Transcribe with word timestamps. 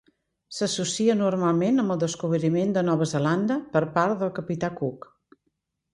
S'associa 0.59 1.15
normalment 1.19 1.83
amb 1.83 1.95
el 1.95 2.01
descobriment 2.05 2.73
de 2.79 2.85
Nova 2.89 3.09
Zelanda 3.15 3.61
per 3.77 3.85
part 3.99 4.19
del 4.23 4.37
Capità 4.39 4.75
Cook. 4.81 5.07